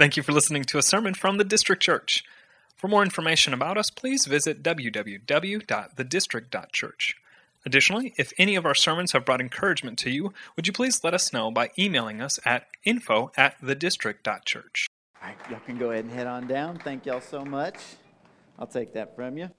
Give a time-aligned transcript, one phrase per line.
[0.00, 2.24] Thank you for listening to a sermon from the District Church.
[2.74, 7.16] For more information about us, please visit www.thedistrict.church.
[7.66, 11.12] Additionally, if any of our sermons have brought encouragement to you, would you please let
[11.12, 14.86] us know by emailing us at info at thedistrict.church.
[15.20, 16.78] All right, y'all can go ahead and head on down.
[16.78, 17.76] Thank y'all so much.
[18.58, 19.50] I'll take that from you.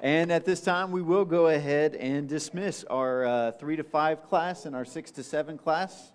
[0.00, 4.26] And at this time, we will go ahead and dismiss our uh, three to five
[4.30, 6.12] class and our six to seven class.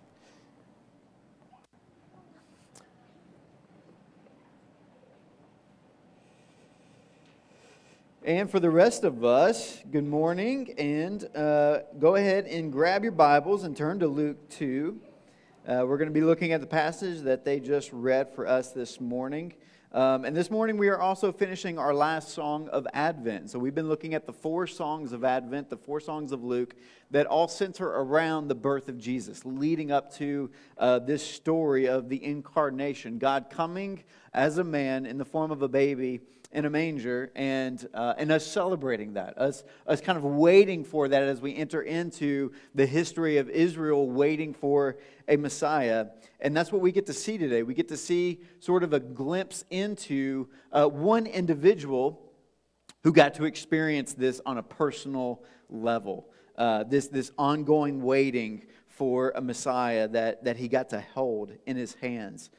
[8.27, 13.13] And for the rest of us, good morning, and uh, go ahead and grab your
[13.13, 14.99] Bibles and turn to Luke 2.
[15.65, 18.73] Uh, we're going to be looking at the passage that they just read for us
[18.73, 19.53] this morning.
[19.93, 23.49] Um, and this morning we are also finishing our last song of Advent.
[23.49, 26.75] So we've been looking at the four songs of Advent, the four songs of Luke,
[27.11, 32.09] that all center around the birth of Jesus, leading up to uh, this story of
[32.09, 34.03] the incarnation, God coming
[34.33, 38.31] as a man in the form of a baby in a manger and, uh, and
[38.31, 42.85] us celebrating that, us, us kind of waiting for that as we enter into the
[42.85, 46.07] history of Israel waiting for a Messiah.
[46.39, 47.63] And that's what we get to see today.
[47.63, 52.21] We get to see sort of a glimpse into uh, one individual
[53.03, 59.31] who got to experience this on a personal level, uh, this, this ongoing waiting for
[59.35, 62.49] a Messiah that, that he got to hold in his hands.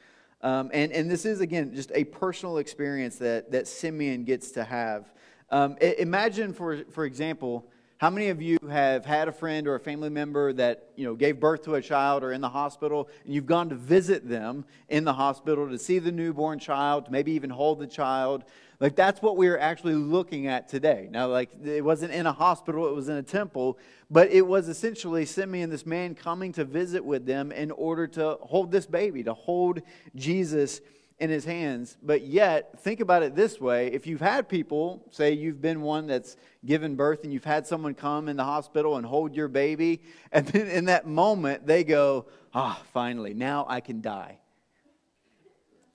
[0.41, 4.63] Um, and, and this is, again, just a personal experience that, that Simeon gets to
[4.63, 5.11] have.
[5.49, 9.79] Um, imagine, for, for example, how many of you have had a friend or a
[9.79, 13.33] family member that you know gave birth to a child or in the hospital, and
[13.33, 17.49] you've gone to visit them in the hospital to see the newborn child, maybe even
[17.49, 18.45] hold the child?
[18.79, 21.09] Like that's what we are actually looking at today.
[21.11, 23.77] Now, like it wasn't in a hospital, it was in a temple,
[24.09, 28.37] but it was essentially Simeon, this man, coming to visit with them in order to
[28.41, 29.81] hold this baby, to hold
[30.15, 30.79] Jesus
[31.19, 31.97] in his hands.
[32.01, 36.07] But yet, think about it this way if you've had people, say you've been one
[36.07, 40.01] that's given birth and you've had someone come in the hospital and hold your baby,
[40.31, 44.39] and then in that moment they go, ah, oh, finally, now I can die.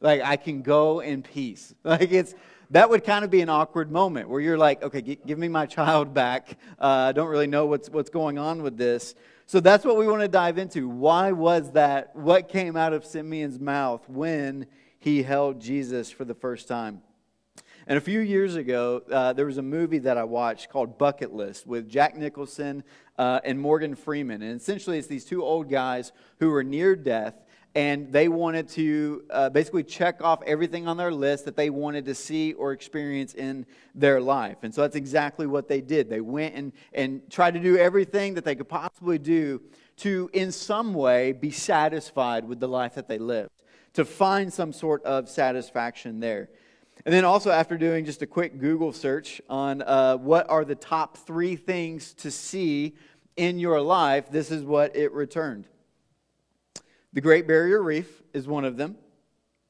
[0.01, 1.75] Like I can go in peace.
[1.85, 2.35] Like it's
[2.75, 5.47] that would kind of be an awkward moment where you're like, okay, g- give me
[5.47, 6.59] my child back.
[6.77, 9.15] Uh, I don't really know what's, what's going on with this.
[9.47, 10.89] So that's what we want to dive into.
[10.89, 12.17] Why was that?
[12.17, 14.67] What came out of Simeon's mouth when
[14.99, 17.03] he held Jesus for the first time?
[17.87, 21.33] And a few years ago, uh, there was a movie that I watched called Bucket
[21.33, 22.83] List with Jack Nicholson
[23.17, 24.43] uh, and Morgan Freeman.
[24.43, 26.11] And essentially, it's these two old guys
[26.41, 27.35] who were near death
[27.75, 32.05] and they wanted to uh, basically check off everything on their list that they wanted
[32.05, 34.59] to see or experience in their life.
[34.63, 36.09] And so that's exactly what they did.
[36.09, 39.61] They went and, and tried to do everything that they could possibly do
[39.97, 43.51] to, in some way, be satisfied with the life that they lived,
[43.95, 46.51] to find some sort of satisfaction there.
[47.05, 50.77] And then also, after doing just a quick Google search on uh, what are the
[50.77, 52.95] top three things to see
[53.37, 55.67] in your life, this is what it returned.
[57.15, 58.97] The Great Barrier Reef is one of them.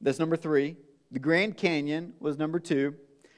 [0.01, 0.77] That's number three.
[1.11, 2.95] The Grand Canyon was number two.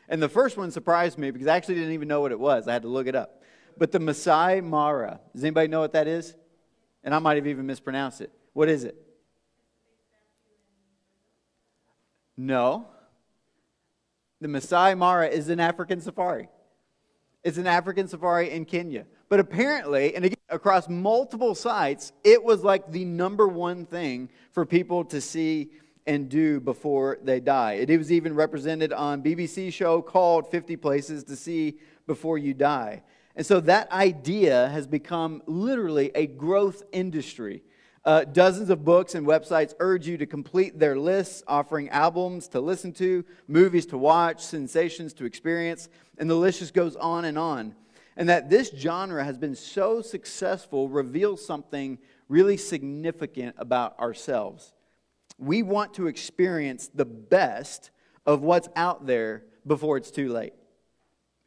[0.07, 2.69] And the first one surprised me because I actually didn't even know what it was.
[2.69, 3.43] I had to look it up.
[3.77, 5.19] But the Masai Mara.
[5.33, 6.35] Does anybody know what that is?
[7.03, 8.31] And I might have even mispronounced it.
[8.53, 8.95] What is it?
[12.37, 12.87] No.
[14.39, 16.47] The Masai Mara is an African safari.
[17.43, 19.05] It's an African safari in Kenya.
[19.27, 24.65] But apparently, and again, across multiple sites, it was like the number one thing for
[24.65, 25.69] people to see
[26.05, 27.73] and do before they die.
[27.73, 33.03] It was even represented on BBC show called 50 Places to See Before You Die.
[33.35, 37.61] And so that idea has become literally a growth industry.
[38.05, 42.61] Uh, dozens of books and websites urge you to complete their lists, offering albums to
[42.61, 47.37] listen to, movies to watch, sensations to experience, and the list just goes on and
[47.37, 47.75] on
[48.17, 54.73] and that this genre has been so successful reveals something really significant about ourselves.
[55.37, 57.91] We want to experience the best
[58.25, 60.53] of what's out there before it's too late.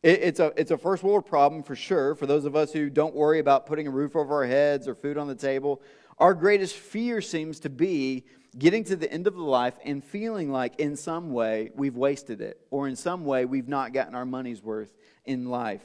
[0.02, 3.14] It's a, it's a first world problem for sure, for those of us who don't
[3.14, 5.82] worry about putting a roof over our heads or food on the table.
[6.18, 8.24] Our greatest fear seems to be
[8.58, 12.40] getting to the end of the life and feeling like in some way we've wasted
[12.40, 14.94] it, or in some way we've not gotten our money's worth
[15.26, 15.84] in life.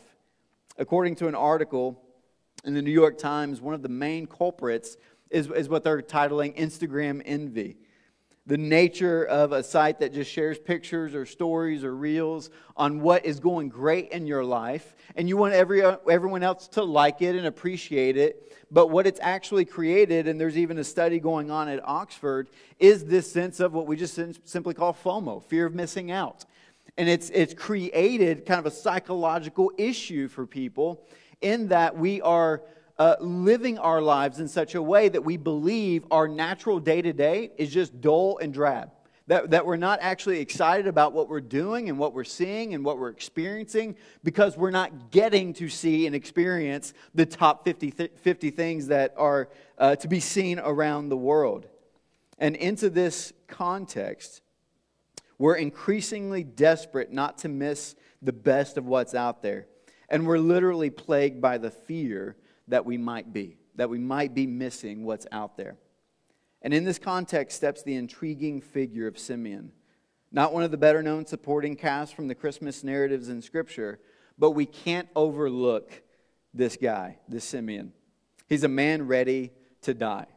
[0.77, 2.01] According to an article
[2.63, 4.97] in the New York Times, one of the main culprits
[5.29, 7.77] is, is what they're titling Instagram envy.
[8.47, 13.25] the nature of a site that just shares pictures or stories or reels on what
[13.25, 17.35] is going great in your life, and you want every, everyone else to like it
[17.35, 18.53] and appreciate it.
[18.69, 23.05] But what it's actually created, and there's even a study going on at Oxford, is
[23.05, 26.45] this sense of what we just simply call FOMO, fear of missing out.
[26.97, 31.05] And it's, it's created kind of a psychological issue for people
[31.41, 32.63] in that we are
[32.97, 37.11] uh, living our lives in such a way that we believe our natural day to
[37.11, 38.91] day is just dull and drab.
[39.27, 42.85] That, that we're not actually excited about what we're doing and what we're seeing and
[42.85, 48.11] what we're experiencing because we're not getting to see and experience the top 50, th-
[48.21, 49.49] 50 things that are
[49.79, 51.65] uh, to be seen around the world.
[52.37, 54.41] And into this context,
[55.37, 59.67] we're increasingly desperate not to miss the best of what's out there.
[60.09, 62.35] And we're literally plagued by the fear
[62.67, 65.77] that we might be, that we might be missing what's out there.
[66.61, 69.71] And in this context steps the intriguing figure of Simeon.
[70.31, 73.99] Not one of the better known supporting casts from the Christmas narratives in Scripture,
[74.37, 76.01] but we can't overlook
[76.53, 77.93] this guy, this Simeon.
[78.47, 80.27] He's a man ready to die.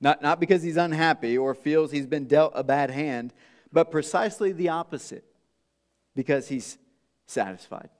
[0.00, 3.32] Not, not because he's unhappy or feels he's been dealt a bad hand,
[3.76, 5.22] but precisely the opposite
[6.14, 6.78] because he's
[7.26, 7.90] satisfied.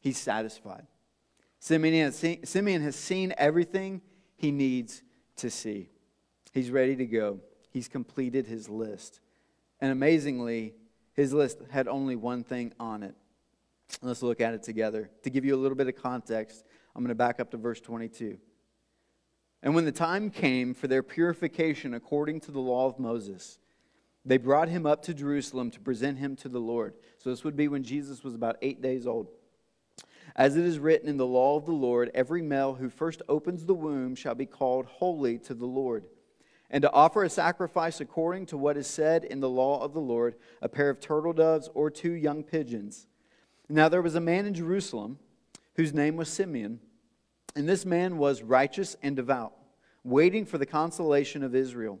[0.00, 0.86] He's satisfied.
[1.60, 4.02] Simeon has, seen, Simeon has seen everything
[4.36, 5.02] he needs
[5.36, 5.88] to see.
[6.52, 7.40] He's ready to go.
[7.70, 9.20] He's completed his list.
[9.80, 10.74] And amazingly,
[11.14, 13.14] his list had only one thing on it.
[14.02, 15.08] Let's look at it together.
[15.22, 17.80] To give you a little bit of context, I'm going to back up to verse
[17.80, 18.36] 22.
[19.62, 23.58] And when the time came for their purification according to the law of Moses,
[24.26, 26.94] they brought him up to Jerusalem to present him to the Lord.
[27.18, 29.28] So this would be when Jesus was about eight days old.
[30.34, 33.64] As it is written in the law of the Lord, every male who first opens
[33.64, 36.04] the womb shall be called holy to the Lord.
[36.68, 40.00] And to offer a sacrifice according to what is said in the law of the
[40.00, 43.06] Lord, a pair of turtle doves or two young pigeons.
[43.68, 45.18] Now there was a man in Jerusalem
[45.76, 46.80] whose name was Simeon,
[47.54, 49.54] and this man was righteous and devout,
[50.02, 52.00] waiting for the consolation of Israel,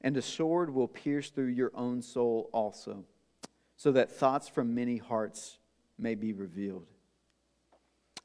[0.00, 3.04] And a sword will pierce through your own soul also,
[3.76, 5.58] so that thoughts from many hearts
[5.98, 6.86] may be revealed.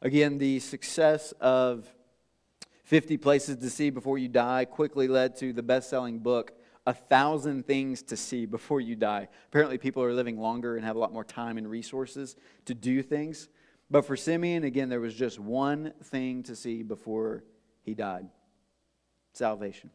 [0.02, 1.88] Again, the success of
[2.84, 6.52] 50 Places to See Before You Die quickly led to the best selling book,
[6.86, 9.28] A Thousand Things to See Before You Die.
[9.48, 12.36] Apparently, people are living longer and have a lot more time and resources
[12.66, 13.48] to do things.
[13.90, 17.44] But for Simeon, again, there was just one thing to see before
[17.84, 18.28] he died
[19.34, 19.90] salvation.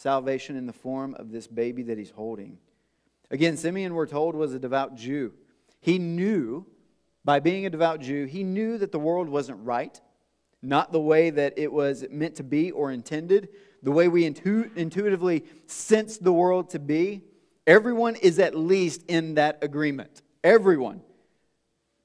[0.00, 2.56] Salvation in the form of this baby that he's holding.
[3.30, 5.34] Again, Simeon, we're told, was a devout Jew.
[5.78, 6.64] He knew
[7.22, 10.00] by being a devout Jew, he knew that the world wasn't right,
[10.62, 13.50] not the way that it was meant to be or intended,
[13.82, 17.20] the way we intu- intuitively sense the world to be.
[17.66, 20.22] Everyone is at least in that agreement.
[20.42, 21.02] Everyone.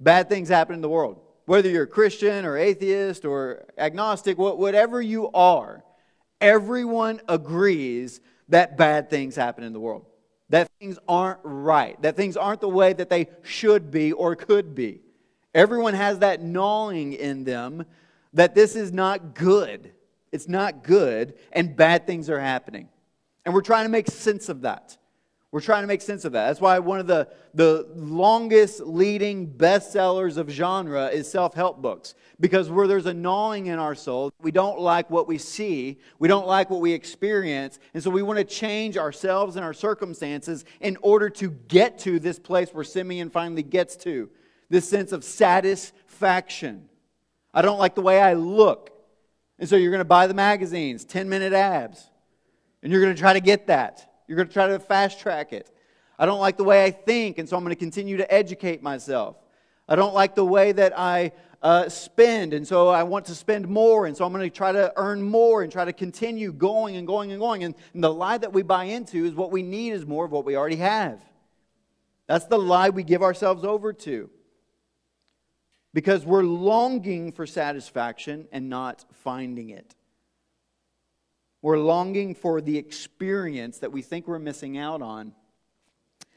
[0.02, 1.22] Bad things happen in the world.
[1.46, 5.86] Whether you're a Christian or atheist or agnostic, whatever you are,
[6.42, 10.06] everyone agrees that bad things happen in the world.
[10.50, 12.00] That things aren't right.
[12.02, 15.02] That things aren't the way that they should be or could be.
[15.54, 17.86] Everyone has that gnawing in them
[18.34, 19.94] that this is not good.
[20.32, 22.90] It's not good, and bad things are happening.
[23.46, 24.98] And we're trying to make sense of that.
[25.56, 26.48] We're trying to make sense of that.
[26.48, 32.14] That's why one of the, the longest leading bestsellers of genre is self help books.
[32.42, 36.28] Because where there's a gnawing in our soul, we don't like what we see, we
[36.28, 40.66] don't like what we experience, and so we want to change ourselves and our circumstances
[40.82, 44.30] in order to get to this place where Simeon finally gets to
[44.70, 46.90] this sense of satisfaction.
[47.54, 48.92] I don't like the way I look.
[49.58, 52.10] And so you're going to buy the magazines, 10 minute abs,
[52.84, 54.12] and you're going to try to get that.
[54.28, 55.70] You're going to try to fast track it.
[56.18, 58.82] I don't like the way I think, and so I'm going to continue to educate
[58.82, 59.36] myself.
[59.88, 63.68] I don't like the way that I uh, spend, and so I want to spend
[63.68, 66.96] more, and so I'm going to try to earn more and try to continue going
[66.96, 67.64] and going and going.
[67.64, 70.32] And, and the lie that we buy into is what we need is more of
[70.32, 71.20] what we already have.
[72.28, 74.30] That's the lie we give ourselves over to.
[75.94, 79.96] Because we're longing for satisfaction and not finding it.
[81.66, 85.34] We're longing for the experience that we think we're missing out on,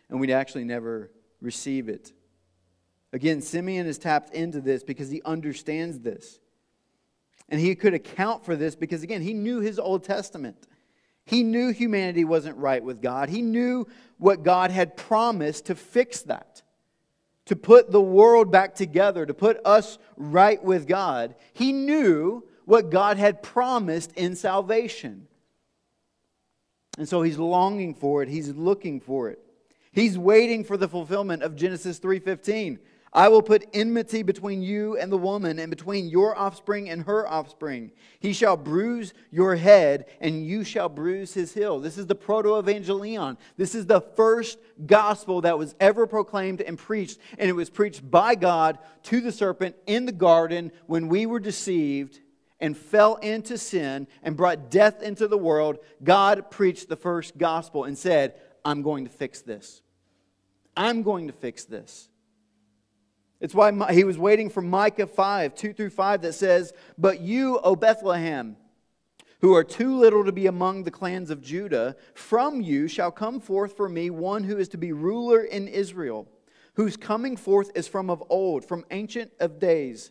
[0.08, 1.10] and we'd actually never
[1.42, 2.14] receive it.
[3.12, 6.40] Again, Simeon is tapped into this because he understands this.
[7.50, 10.66] And he could account for this because, again, he knew his Old Testament.
[11.26, 13.28] He knew humanity wasn't right with God.
[13.28, 16.62] He knew what God had promised to fix that,
[17.44, 21.34] to put the world back together, to put us right with God.
[21.52, 25.26] He knew what God had promised in salvation.
[26.98, 29.38] And so he's longing for it, he's looking for it.
[29.90, 32.78] He's waiting for the fulfillment of Genesis 3:15.
[33.10, 37.26] I will put enmity between you and the woman, and between your offspring and her
[37.26, 37.90] offspring.
[38.20, 41.80] He shall bruise your head, and you shall bruise his heel.
[41.80, 43.38] This is the proto evangelion.
[43.56, 48.10] This is the first gospel that was ever proclaimed and preached, and it was preached
[48.10, 52.20] by God to the serpent in the garden when we were deceived
[52.60, 55.78] and fell into sin and brought death into the world.
[56.02, 58.34] God preached the first gospel and said,
[58.64, 59.82] I'm going to fix this.
[60.76, 62.08] I'm going to fix this.
[63.40, 67.58] It's why he was waiting for Micah 5, 2 through 5, that says, But you,
[67.60, 68.56] O Bethlehem,
[69.40, 73.40] who are too little to be among the clans of Judah, from you shall come
[73.40, 76.26] forth for me one who is to be ruler in Israel,
[76.74, 80.10] whose coming forth is from of old, from ancient of days.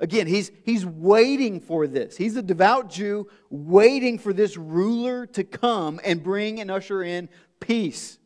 [0.00, 2.16] Again, he's, he's waiting for this.
[2.16, 7.28] He's a devout Jew waiting for this ruler to come and bring and usher in
[7.58, 8.18] peace,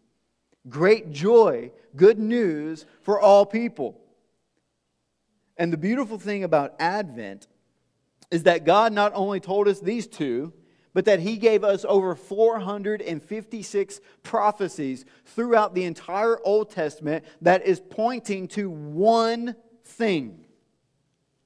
[0.68, 3.98] great joy, good news for all people.
[5.56, 7.46] And the beautiful thing about Advent
[8.30, 10.52] is that God not only told us these two,
[10.92, 17.80] but that He gave us over 456 prophecies throughout the entire Old Testament that is
[17.80, 20.44] pointing to one thing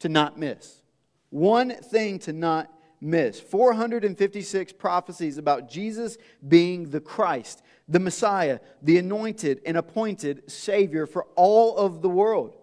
[0.06, 0.82] to not miss.
[1.30, 3.40] One thing to not miss.
[3.40, 11.26] 456 prophecies about Jesus being the Christ, the Messiah, the anointed and appointed Savior for
[11.34, 12.56] all of the world.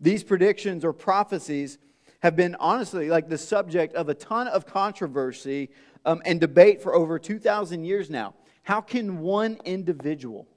[0.00, 1.76] These predictions or prophecies
[2.20, 5.68] have been honestly like the subject of a ton of controversy
[6.06, 8.34] um, and debate for over 2,000 years now.
[8.62, 10.48] How can one individual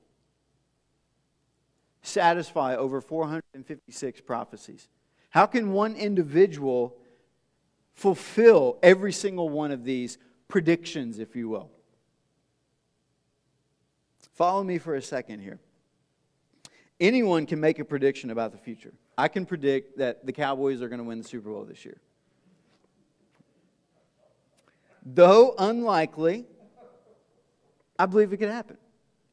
[2.01, 4.87] satisfy over 456 prophecies?
[5.33, 6.95] How can one individual
[7.95, 11.71] fulfill every single one of these predictions, if you will?
[14.35, 15.59] Follow me for a second here.
[16.99, 18.93] Anyone can make a prediction about the future.
[19.17, 21.97] I can predict that the Cowboys are going to win the Super Bowl this year.
[25.03, 26.45] Though unlikely,
[27.97, 28.77] I believe it could happen.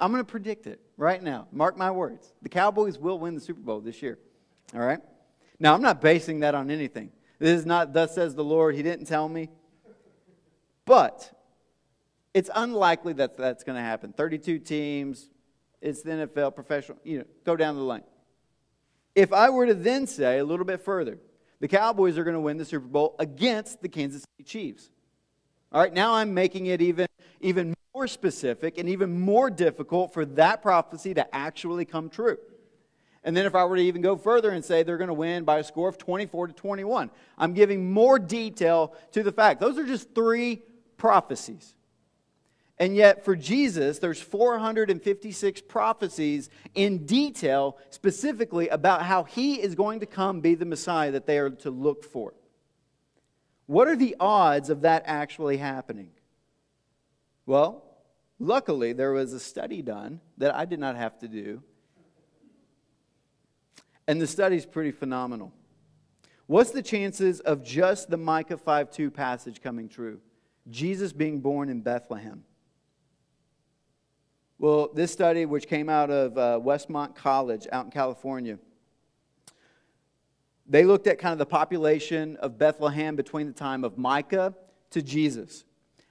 [0.00, 1.47] I'm going to predict it right now.
[1.52, 2.33] Mark my words.
[2.40, 4.19] The Cowboys will win the Super Bowl this year.
[4.73, 5.00] All right?
[5.61, 7.12] Now, I'm not basing that on anything.
[7.38, 8.75] This is not, thus says the Lord.
[8.75, 9.50] He didn't tell me.
[10.87, 11.31] But
[12.35, 14.12] it's unlikely that that's going to happen.
[14.12, 15.29] 32 teams,
[15.81, 18.02] it's the NFL, professional, you know, go down the line.
[19.14, 21.19] If I were to then say a little bit further,
[21.61, 24.90] the Cowboys are going to win the Super Bowl against the Kansas City Chiefs.
[25.73, 27.07] All right, now I'm making it even,
[27.40, 32.38] even more specific and even more difficult for that prophecy to actually come true.
[33.23, 35.45] And then if I were to even go further and say they're going to win
[35.45, 39.61] by a score of 24 to 21, I'm giving more detail to the fact.
[39.61, 40.62] Those are just three
[40.97, 41.75] prophecies.
[42.79, 50.00] And yet, for Jesus, there's 456 prophecies in detail, specifically about how he is going
[50.00, 52.33] to come be the Messiah that they are to look for.
[53.67, 56.09] What are the odds of that actually happening?
[57.45, 57.85] Well,
[58.39, 61.62] luckily, there was a study done that I did not have to do.
[64.11, 65.52] And the study's pretty phenomenal.
[66.49, 70.19] What's the chances of just the Micah 5 2 passage coming true?
[70.69, 72.43] Jesus being born in Bethlehem.
[74.59, 78.59] Well, this study, which came out of uh, Westmont College out in California,
[80.67, 84.57] They looked at kind of the population of Bethlehem between the time of Micah
[84.90, 85.62] to Jesus.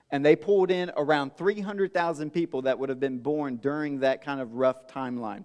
[0.10, 4.40] And they pulled in around 300,000 people that would have been born during that kind
[4.40, 5.44] of rough timeline.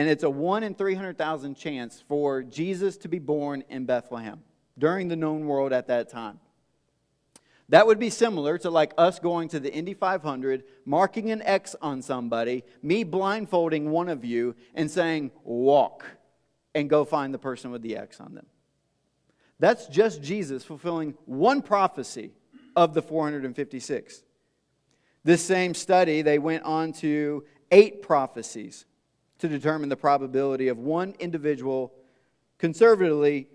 [0.00, 4.40] And it's a 1 in 300,000 chance for Jesus to be born in Bethlehem
[4.78, 6.40] during the known world at that time.
[7.68, 11.76] That would be similar to like us going to the Indy 500, marking an X
[11.82, 16.06] on somebody, me blindfolding one of you and saying, walk,
[16.74, 18.46] and go find the person with the X on them.
[19.58, 22.32] That's just Jesus fulfilling one prophecy
[22.74, 24.22] of the 456.
[25.24, 28.86] This same study, they went on to eight prophecies
[29.40, 31.92] to determine the probability of one individual
[32.58, 33.48] conservatively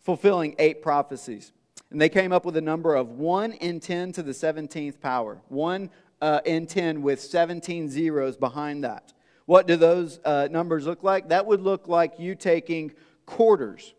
[0.00, 1.52] fulfilling eight prophecies.
[1.90, 5.40] And they came up with a number of 1 in 10 to the 17th power.
[5.48, 5.90] 1
[6.20, 9.12] uh, in 10 with 17 zeros behind that.
[9.44, 11.28] What do those uh, numbers look like?
[11.28, 12.92] That would look like you taking
[13.26, 13.94] quarters,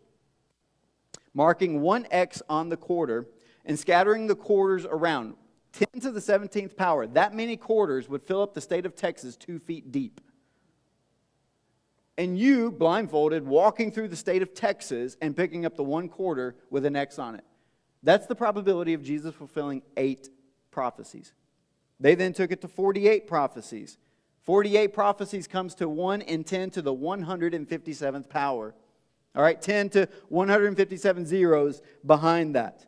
[1.32, 3.26] marking one X on the quarter,
[3.64, 5.34] and scattering the quarters around.
[5.72, 7.06] 10 to the 17th power.
[7.06, 10.20] That many quarters would fill up the state of Texas two feet deep.
[12.18, 16.56] And you, blindfolded, walking through the state of Texas and picking up the one quarter
[16.68, 17.44] with an X on it.
[18.02, 20.28] That's the probability of Jesus fulfilling eight
[20.70, 21.32] prophecies.
[22.00, 23.98] They then took it to 48 prophecies.
[24.42, 28.74] 48 prophecies comes to 1 in 10 to the 157th power.
[29.36, 32.84] All right, 10 to 157 zeros behind that.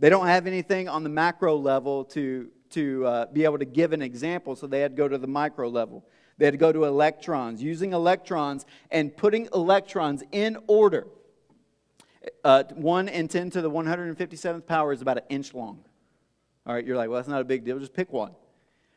[0.00, 3.92] They don't have anything on the macro level to, to uh, be able to give
[3.92, 6.04] an example, so they had to go to the micro level.
[6.38, 11.06] They had to go to electrons, using electrons and putting electrons in order.
[12.44, 15.84] Uh, 1 and 10 to the 157th power is about an inch long.
[16.66, 17.78] All right, you're like, well, that's not a big deal.
[17.78, 18.32] Just pick one.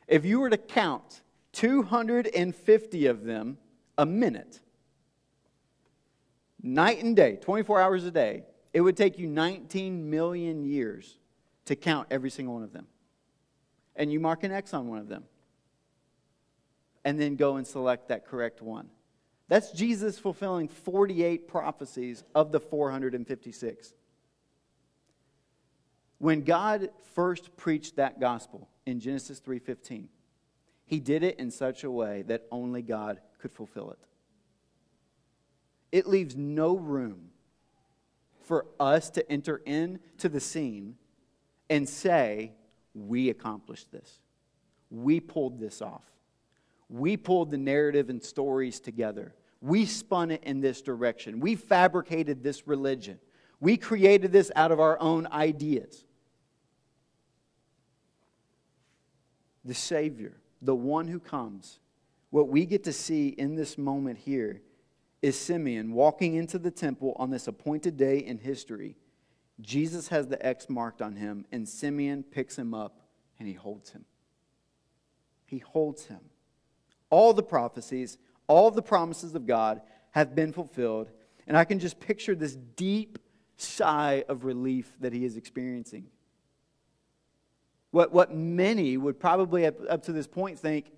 [0.07, 1.21] If you were to count
[1.53, 3.57] 250 of them
[3.97, 4.59] a minute,
[6.61, 11.17] night and day, 24 hours a day, it would take you 19 million years
[11.65, 12.87] to count every single one of them.
[13.95, 15.23] And you mark an X on one of them.
[17.03, 18.89] And then go and select that correct one.
[19.47, 23.93] That's Jesus fulfilling 48 prophecies of the 456.
[26.17, 30.09] When God first preached that gospel in Genesis 3:15,
[30.85, 33.99] he did it in such a way that only God could fulfill it.
[35.91, 37.31] It leaves no room
[38.41, 40.97] for us to enter into the scene
[41.69, 42.53] and say,
[42.95, 44.19] We accomplished this.
[44.89, 46.05] We pulled this off.
[46.89, 49.35] We pulled the narrative and stories together.
[49.61, 51.39] We spun it in this direction.
[51.39, 53.19] We fabricated this religion.
[53.59, 56.05] We created this out of our own ideas.
[59.63, 61.79] The Savior, the one who comes,
[62.29, 64.61] what we get to see in this moment here
[65.21, 68.95] is Simeon walking into the temple on this appointed day in history.
[69.61, 72.99] Jesus has the X marked on him, and Simeon picks him up
[73.39, 74.05] and he holds him.
[75.45, 76.19] He holds him
[77.09, 81.11] all the prophecies, all the promises of God have been fulfilled.
[81.47, 83.19] And I can just picture this deep
[83.57, 86.07] sigh of relief that he is experiencing.
[87.91, 90.91] What, what many would probably, up, up to this point, think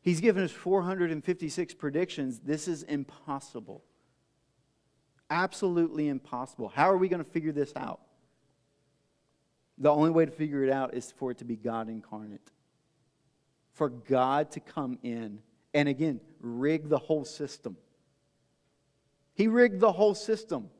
[0.00, 2.40] he's given us 456 predictions.
[2.40, 3.84] This is impossible.
[5.30, 6.68] Absolutely impossible.
[6.68, 8.00] How are we going to figure this out?
[9.78, 12.50] The only way to figure it out is for it to be God incarnate
[13.74, 15.40] for God to come in
[15.74, 17.76] and again rig the whole system.
[19.34, 20.70] He rigged the whole system.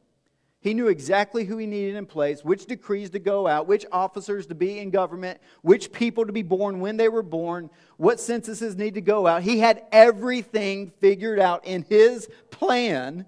[0.60, 4.46] He knew exactly who he needed in place, which decrees to go out, which officers
[4.46, 8.74] to be in government, which people to be born when they were born, what censuses
[8.74, 9.42] need to go out.
[9.42, 13.26] He had everything figured out in his plan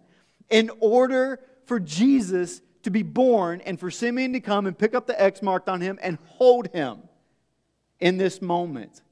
[0.50, 5.06] in order for Jesus to be born and for Simeon to come and pick up
[5.06, 6.98] the X marked on him and hold him
[7.98, 9.02] in this moment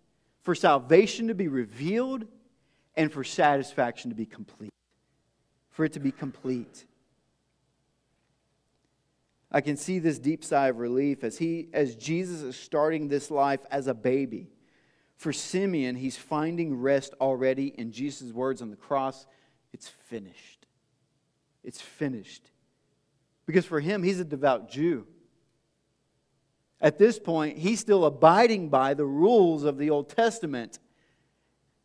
[0.43, 2.27] for salvation to be revealed
[2.95, 4.73] and for satisfaction to be complete.
[5.71, 6.85] For it to be complete.
[9.51, 13.31] I can see this deep sigh of relief as he as Jesus is starting this
[13.31, 14.49] life as a baby.
[15.17, 19.27] For Simeon, he's finding rest already in Jesus' words on the cross.
[19.73, 20.54] It's finished.
[21.65, 22.51] It's finished.
[23.47, 25.07] Because for him, he's a devout Jew.
[26.81, 30.79] At this point, he's still abiding by the rules of the Old Testament.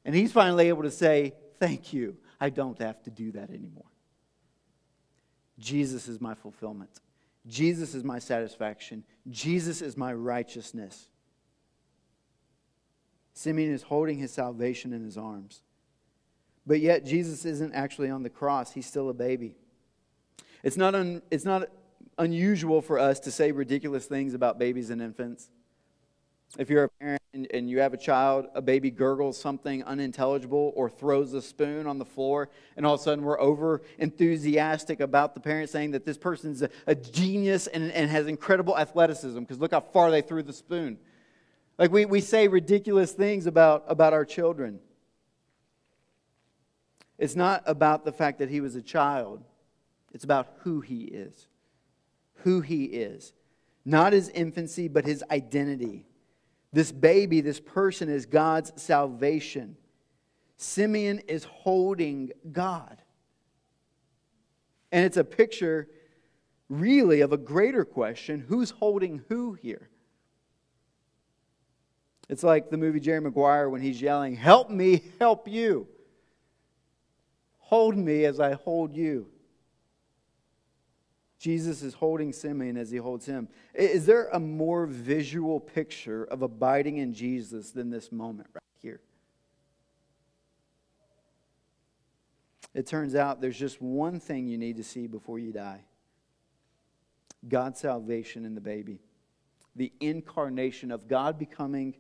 [0.04, 2.18] And he's finally able to say, Thank you.
[2.40, 3.86] I don't have to do that anymore.
[5.58, 7.02] Jesus is my fulfillment.
[7.48, 9.04] Jesus is my satisfaction.
[9.30, 11.10] Jesus is my righteousness.
[13.34, 15.64] Simeon is holding his salvation in his arms.
[16.66, 19.56] But yet, Jesus isn't actually on the cross, he's still a baby.
[20.64, 21.70] It's not, un, it's not
[22.18, 25.50] unusual for us to say ridiculous things about babies and infants.
[26.58, 30.74] If you're a parent and, and, you have a child, a baby gurgles something unintelligible
[30.76, 35.00] or throws a spoon on the floor, and all of a sudden we're over enthusiastic
[35.00, 39.40] about the parent saying that this person's a, a genius and, and has incredible athleticism
[39.40, 40.98] because look how far they threw the spoon.
[41.78, 44.80] Like we, we say ridiculous things about, about our children.
[47.20, 49.44] It's not about the fact that he was a child,
[50.14, 51.48] it's about who he is.
[52.44, 53.34] Who he is.
[53.86, 56.06] Not his infancy, but his identity.
[56.72, 59.78] This baby, this person, is God's salvation.
[60.58, 63.02] Simeon is holding God.
[64.92, 65.88] And it's a picture,
[66.68, 69.90] really, of a greater question who's holding who here?
[72.28, 75.88] It's like the movie Jerry Maguire when he's yelling, Help me, help you.
[77.58, 79.28] Hold me as I hold you.
[81.40, 83.48] Jesus is holding Simeon as he holds him.
[83.74, 89.00] Is there a more visual picture of abiding in Jesus than this moment right here?
[92.74, 95.82] It turns out there's just one thing you need to see before you die
[97.48, 99.00] God's salvation in the baby,
[99.78, 101.96] the incarnation of God becoming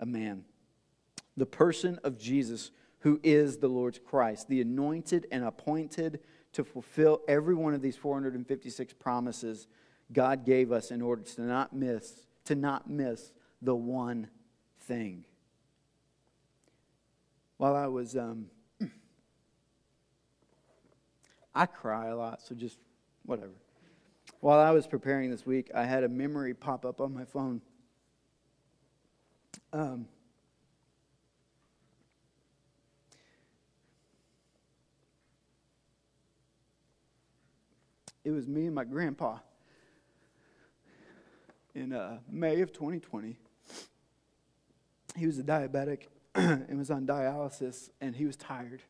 [0.00, 0.44] a man,
[1.36, 6.20] the person of Jesus who is the Lord's Christ, the anointed and appointed
[6.54, 9.66] to fulfill every one of these 456 promises
[10.12, 14.28] God gave us in order to not miss to not miss the one
[14.80, 15.24] thing.
[17.56, 18.46] While I was um,
[21.54, 22.78] I cry a lot, so just
[23.24, 23.52] whatever.
[24.40, 27.62] While I was preparing this week, I had a memory pop up on my phone.
[29.72, 30.06] Um,
[38.24, 39.38] it was me and my grandpa
[41.74, 43.36] in uh, May of 2020.
[45.16, 48.82] He was a diabetic and was on dialysis, and he was tired.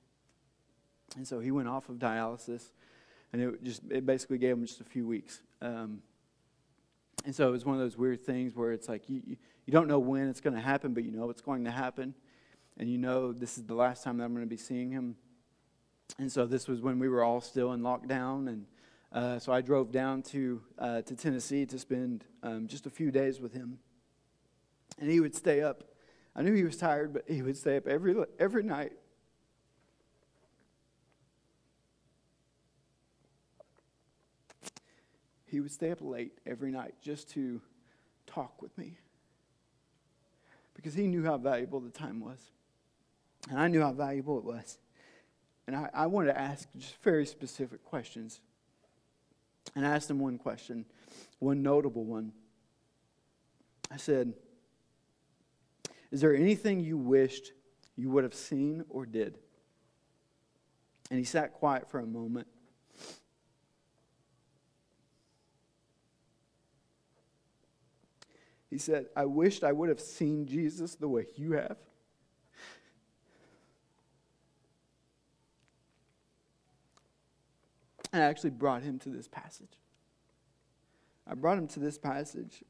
[1.16, 2.70] And so he went off of dialysis,
[3.32, 5.42] and it just it basically gave him just a few weeks.
[5.60, 6.02] Um,
[7.24, 9.22] and so it was one of those weird things where it's like you,
[9.66, 12.14] you don't know when it's going to happen, but you know it's going to happen.
[12.76, 15.16] And you know this is the last time that I'm going to be seeing him.
[16.18, 18.66] And so this was when we were all still in lockdown, and
[19.14, 23.12] uh, so I drove down to, uh, to Tennessee to spend um, just a few
[23.12, 23.78] days with him.
[24.98, 25.84] And he would stay up.
[26.34, 28.92] I knew he was tired, but he would stay up every, every night.
[35.46, 37.60] He would stay up late every night just to
[38.26, 38.98] talk with me
[40.74, 42.50] because he knew how valuable the time was.
[43.48, 44.78] And I knew how valuable it was.
[45.68, 48.40] And I, I wanted to ask just very specific questions
[49.74, 50.84] and I asked him one question,
[51.38, 52.32] one notable one.
[53.90, 54.32] I said,
[56.10, 57.52] Is there anything you wished
[57.96, 59.38] you would have seen or did?
[61.10, 62.46] And he sat quiet for a moment.
[68.70, 71.76] He said, I wished I would have seen Jesus the way you have.
[78.14, 79.76] I actually brought him to this passage.
[81.26, 82.62] I brought him to this passage.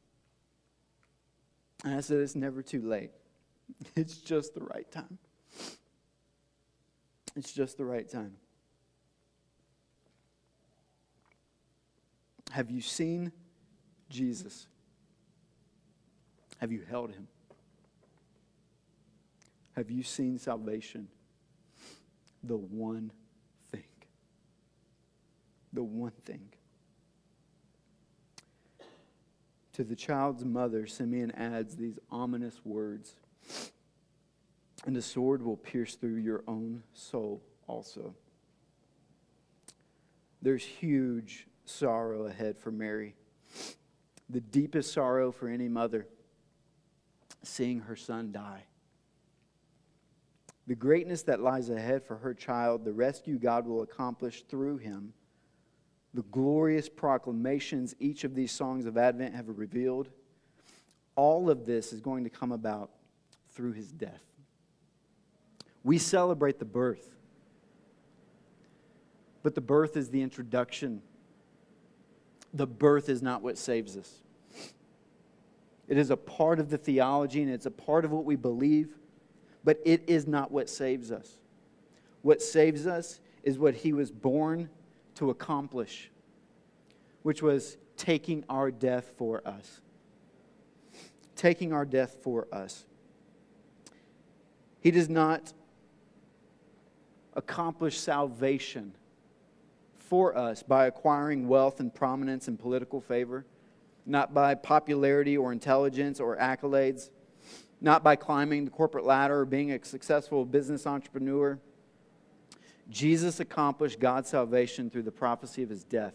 [1.85, 3.11] And I said, It's never too late.
[3.97, 5.19] It's just the right time.
[7.37, 8.37] It's just the right time.
[12.51, 13.33] Have you seen
[14.09, 14.67] Jesus?
[16.59, 17.27] Have you held him?
[19.77, 21.09] Have you seen salvation?
[22.45, 23.11] The one
[25.75, 26.49] the one thing.
[29.75, 33.17] To the child's mother, Simeon adds these ominous words
[34.87, 38.15] And the sword will pierce through your own soul also.
[40.41, 43.17] There's huge sorrow ahead for Mary.
[44.31, 46.07] The deepest sorrow for any mother,
[47.43, 48.65] seeing her son die.
[50.67, 55.13] The greatness that lies ahead for her child, the rescue God will accomplish through him
[56.15, 60.09] the glorious proclamations each of these songs of Advent have revealed,
[61.17, 62.91] all of this is going to come about
[63.51, 64.23] through his death.
[65.83, 67.17] We celebrate the birth,
[69.43, 71.03] but the birth is the introduction.
[72.55, 74.23] The birth is not what saves us.
[75.89, 78.95] It is a part of the theology and it's a part of what we believe,
[79.65, 81.39] but it is not what saves us.
[82.23, 84.71] What saves us is what he was born
[85.15, 86.11] to accomplish
[87.25, 89.81] which was taking our death for us.
[91.37, 92.85] Taking our death for us.
[94.81, 95.55] He does not
[97.33, 98.95] accomplish salvation
[99.97, 103.47] for us by acquiring wealth and prominence and political favor,
[104.05, 107.09] not by popularity or intelligence or accolades,
[107.81, 111.59] not by climbing the corporate ladder or being a successful business entrepreneur.
[112.91, 116.15] Jesus accomplished God's salvation through the prophecy of his death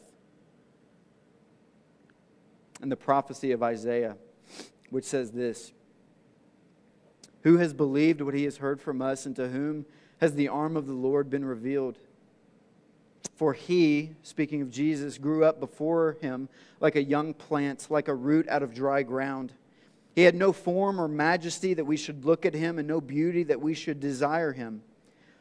[2.82, 4.16] and the prophecy of Isaiah,
[4.90, 5.72] which says this
[7.44, 9.86] Who has believed what he has heard from us, and to whom
[10.20, 11.98] has the arm of the Lord been revealed?
[13.36, 16.50] For he, speaking of Jesus, grew up before him
[16.82, 19.54] like a young plant, like a root out of dry ground.
[20.14, 23.44] He had no form or majesty that we should look at him, and no beauty
[23.44, 24.82] that we should desire him.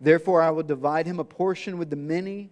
[0.00, 2.50] Therefore, I will divide him a portion with the many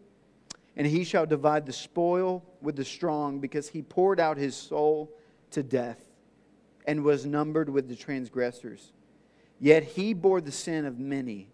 [0.76, 5.12] and he shall divide the spoil with the strong, because he poured out his soul
[5.52, 6.00] to death
[6.86, 8.92] and was numbered with the transgressors.
[9.60, 11.48] Yet he bore the sin of many,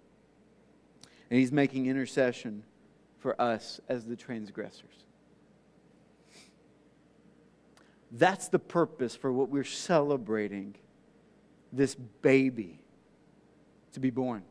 [1.29, 2.64] and he's making intercession
[3.18, 5.05] for us as the transgressors.
[8.12, 10.74] That's the purpose for what we're celebrating
[11.72, 12.81] this baby
[13.92, 14.42] to be born.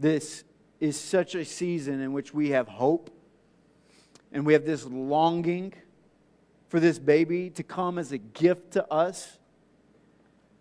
[0.00, 0.44] This
[0.80, 3.10] is such a season in which we have hope
[4.32, 5.74] and we have this longing
[6.68, 9.36] for this baby to come as a gift to us.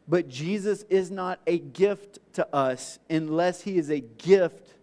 [0.10, 4.73] But Jesus is not a gift to us unless he is a gift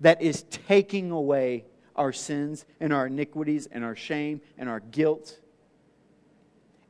[0.00, 1.64] that is taking away
[1.94, 5.40] our sins and our iniquities and our shame and our guilt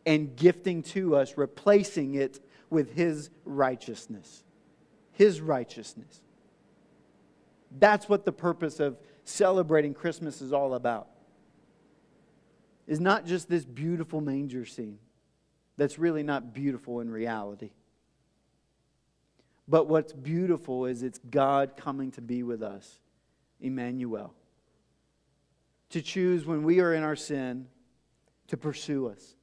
[0.04, 4.42] and gifting to us, replacing it with his righteousness.
[5.12, 6.22] His righteousness.
[7.78, 11.08] That's what the purpose of celebrating Christmas is all about.
[12.86, 14.98] Is not just this beautiful manger scene
[15.76, 17.70] that's really not beautiful in reality.
[19.68, 23.00] But what's beautiful is it's God coming to be with us,
[23.60, 24.32] Emmanuel.
[25.90, 27.66] To choose when we are in our sin
[28.48, 29.34] to pursue us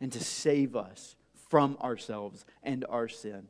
[0.00, 1.16] and to save us
[1.48, 3.48] from ourselves and our sin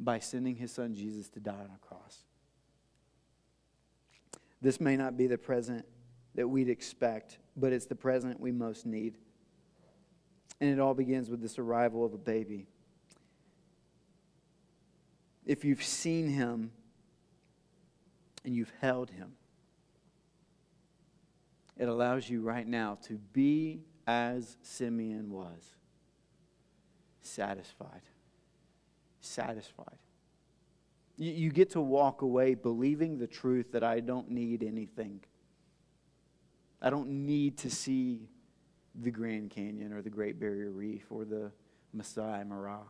[0.00, 2.24] by sending his son Jesus to die on a cross.
[4.62, 5.84] This may not be the present
[6.34, 9.18] that we'd expect, but it's the present we most need.
[10.60, 12.66] And it all begins with this arrival of a baby.
[15.46, 16.72] If you've seen him
[18.44, 19.32] and you've held him,
[21.78, 25.74] it allows you right now to be as Simeon was
[27.22, 28.02] satisfied
[29.20, 29.98] satisfied.
[31.16, 35.20] You, you get to walk away believing the truth that I don't need anything.
[36.82, 38.28] I don't need to see
[38.94, 41.52] the Grand Canyon or the Great Barrier Reef or the
[41.92, 42.80] Masai Mara.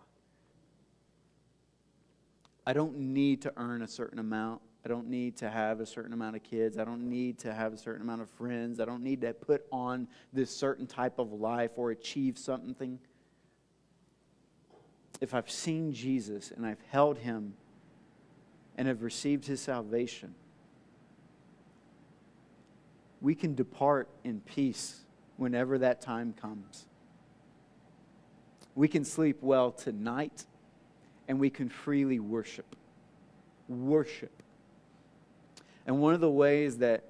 [2.66, 4.61] I don't need to earn a certain amount.
[4.85, 6.79] I don't need to have a certain amount of kids.
[6.79, 8.81] I don't need to have a certain amount of friends.
[8.81, 12.99] I don't need to put on this certain type of life or achieve something.
[15.20, 17.55] If I've seen Jesus and I've held him
[18.77, 20.35] and have received his salvation,
[23.20, 25.01] we can depart in peace
[25.37, 26.87] whenever that time comes.
[28.75, 30.44] We can sleep well tonight
[31.29, 32.77] and we can freely worship.
[33.68, 34.33] Worship.
[35.87, 37.05] And one of the ways that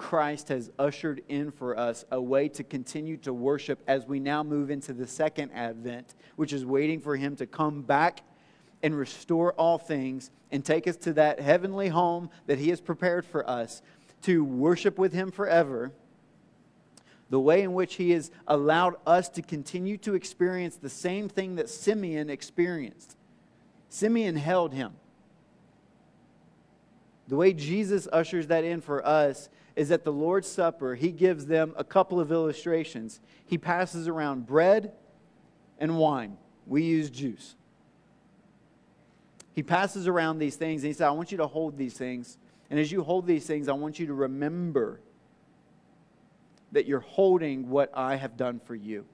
[0.00, 4.42] Christ has ushered in for us a way to continue to worship as we now
[4.42, 8.22] move into the second advent, which is waiting for Him to come back
[8.82, 13.26] and restore all things and take us to that heavenly home that He has prepared
[13.26, 13.82] for us
[14.22, 15.92] to worship with Him forever.
[17.28, 21.56] The way in which He has allowed us to continue to experience the same thing
[21.56, 23.18] that Simeon experienced.
[23.90, 24.94] Simeon held Him.
[27.28, 31.46] The way Jesus ushers that in for us is at the Lord's Supper, he gives
[31.46, 33.18] them a couple of illustrations.
[33.46, 34.92] He passes around bread
[35.78, 36.36] and wine.
[36.66, 37.54] We use juice.
[39.54, 42.36] He passes around these things and he said, I want you to hold these things.
[42.68, 45.00] And as you hold these things, I want you to remember
[46.72, 49.06] that you're holding what I have done for you.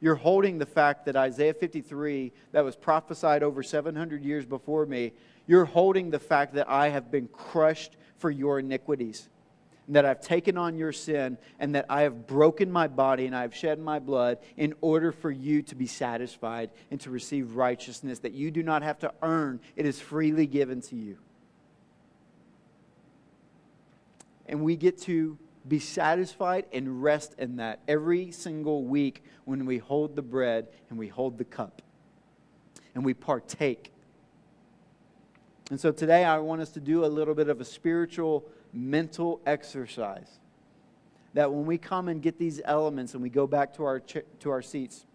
[0.00, 5.12] You're holding the fact that Isaiah 53, that was prophesied over 700 years before me,
[5.46, 9.28] you're holding the fact that I have been crushed for your iniquities,
[9.88, 13.42] that I've taken on your sin, and that I have broken my body and I
[13.42, 18.20] have shed my blood in order for you to be satisfied and to receive righteousness
[18.20, 19.58] that you do not have to earn.
[19.74, 21.18] It is freely given to you.
[24.46, 29.78] And we get to be satisfied and rest in that every single week when we
[29.78, 31.82] hold the bread and we hold the cup
[32.94, 33.92] and we partake
[35.72, 39.40] and so today I want us to do a little bit of a spiritual mental
[39.46, 40.38] exercise.
[41.32, 44.50] That when we come and get these elements and we go back to our, to
[44.50, 45.06] our seats,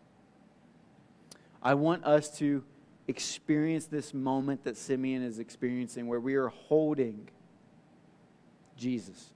[1.62, 2.63] I want us to
[3.08, 7.30] experience this moment that Simeon is experiencing where we are holding
[8.76, 9.30] Jesus.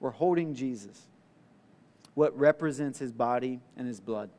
[0.00, 1.02] We're holding Jesus,
[2.14, 4.30] what represents his body and his blood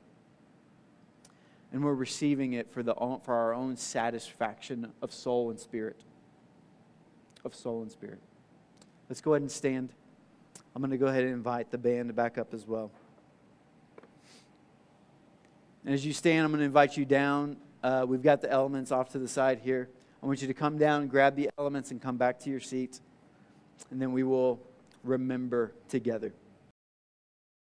[1.76, 2.94] and we're receiving it for, the,
[3.26, 6.00] for our own satisfaction of soul and spirit.
[7.44, 8.22] Of soul and spirit.
[9.10, 9.90] Let's go ahead and stand.
[10.74, 12.92] I'm going to go ahead and invite the band to back up as well.
[15.84, 17.58] And as you stand, I'm going to invite you down.
[17.84, 19.90] Uh, we've got the elements off to the side here.
[20.24, 23.02] I want you to come down grab the elements and come back to your seat.
[23.92, 24.62] And then we will
[25.04, 26.32] remember together.